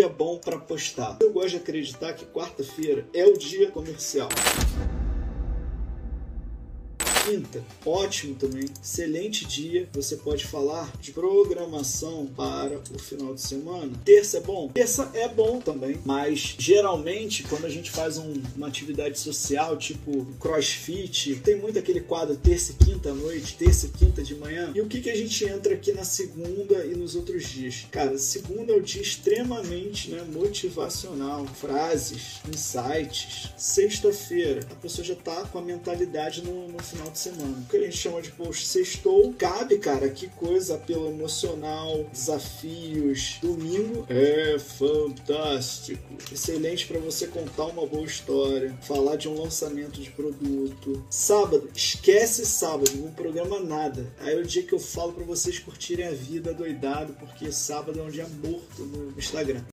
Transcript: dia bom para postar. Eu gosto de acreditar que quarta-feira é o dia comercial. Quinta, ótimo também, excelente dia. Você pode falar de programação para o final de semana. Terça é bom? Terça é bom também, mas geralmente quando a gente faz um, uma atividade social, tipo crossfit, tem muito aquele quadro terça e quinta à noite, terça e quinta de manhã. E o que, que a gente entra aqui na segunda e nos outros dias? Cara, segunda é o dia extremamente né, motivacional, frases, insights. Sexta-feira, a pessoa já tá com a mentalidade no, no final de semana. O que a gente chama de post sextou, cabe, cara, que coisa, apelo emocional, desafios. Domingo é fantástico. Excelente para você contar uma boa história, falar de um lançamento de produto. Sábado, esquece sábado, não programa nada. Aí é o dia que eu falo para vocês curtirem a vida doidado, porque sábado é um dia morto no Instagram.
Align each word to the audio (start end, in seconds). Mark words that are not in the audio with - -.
dia 0.00 0.08
bom 0.08 0.38
para 0.38 0.58
postar. 0.58 1.18
Eu 1.20 1.30
gosto 1.30 1.50
de 1.50 1.56
acreditar 1.56 2.14
que 2.14 2.24
quarta-feira 2.24 3.06
é 3.12 3.26
o 3.26 3.36
dia 3.36 3.70
comercial. 3.70 4.30
Quinta, 7.24 7.62
ótimo 7.84 8.34
também, 8.34 8.64
excelente 8.82 9.44
dia. 9.44 9.86
Você 9.92 10.16
pode 10.16 10.46
falar 10.46 10.90
de 11.00 11.12
programação 11.12 12.26
para 12.26 12.78
o 12.78 12.98
final 12.98 13.34
de 13.34 13.42
semana. 13.42 13.92
Terça 14.04 14.38
é 14.38 14.40
bom? 14.40 14.68
Terça 14.68 15.10
é 15.12 15.28
bom 15.28 15.60
também, 15.60 16.00
mas 16.04 16.56
geralmente 16.58 17.42
quando 17.42 17.66
a 17.66 17.68
gente 17.68 17.90
faz 17.90 18.16
um, 18.16 18.32
uma 18.56 18.68
atividade 18.68 19.18
social, 19.18 19.76
tipo 19.76 20.26
crossfit, 20.40 21.36
tem 21.36 21.56
muito 21.56 21.78
aquele 21.78 22.00
quadro 22.00 22.36
terça 22.36 22.72
e 22.72 22.84
quinta 22.84 23.10
à 23.10 23.14
noite, 23.14 23.56
terça 23.56 23.86
e 23.86 23.90
quinta 23.90 24.22
de 24.22 24.34
manhã. 24.34 24.72
E 24.74 24.80
o 24.80 24.86
que, 24.86 25.00
que 25.00 25.10
a 25.10 25.16
gente 25.16 25.44
entra 25.44 25.74
aqui 25.74 25.92
na 25.92 26.04
segunda 26.04 26.86
e 26.86 26.94
nos 26.94 27.14
outros 27.14 27.46
dias? 27.46 27.86
Cara, 27.90 28.16
segunda 28.16 28.72
é 28.72 28.76
o 28.76 28.82
dia 28.82 29.02
extremamente 29.02 30.10
né, 30.10 30.24
motivacional, 30.32 31.46
frases, 31.46 32.40
insights. 32.48 33.50
Sexta-feira, 33.56 34.66
a 34.70 34.74
pessoa 34.76 35.04
já 35.04 35.14
tá 35.14 35.44
com 35.44 35.58
a 35.58 35.62
mentalidade 35.62 36.42
no, 36.42 36.68
no 36.68 36.82
final 36.82 37.09
de 37.10 37.18
semana. 37.18 37.58
O 37.58 37.68
que 37.68 37.76
a 37.76 37.80
gente 37.80 37.96
chama 37.96 38.22
de 38.22 38.30
post 38.30 38.66
sextou, 38.66 39.32
cabe, 39.34 39.78
cara, 39.78 40.08
que 40.08 40.28
coisa, 40.28 40.74
apelo 40.76 41.08
emocional, 41.08 42.04
desafios. 42.12 43.38
Domingo 43.42 44.06
é 44.08 44.58
fantástico. 44.58 46.02
Excelente 46.32 46.86
para 46.86 46.98
você 46.98 47.26
contar 47.26 47.66
uma 47.66 47.86
boa 47.86 48.04
história, 48.04 48.76
falar 48.82 49.16
de 49.16 49.28
um 49.28 49.42
lançamento 49.42 50.00
de 50.00 50.10
produto. 50.10 51.04
Sábado, 51.10 51.68
esquece 51.74 52.46
sábado, 52.46 52.90
não 52.96 53.12
programa 53.12 53.60
nada. 53.60 54.06
Aí 54.20 54.34
é 54.34 54.36
o 54.36 54.44
dia 54.44 54.62
que 54.62 54.72
eu 54.72 54.78
falo 54.78 55.12
para 55.12 55.24
vocês 55.24 55.58
curtirem 55.58 56.06
a 56.06 56.12
vida 56.12 56.52
doidado, 56.52 57.14
porque 57.14 57.52
sábado 57.52 57.98
é 57.98 58.02
um 58.02 58.10
dia 58.10 58.26
morto 58.42 58.82
no 58.82 59.18
Instagram. 59.18 59.62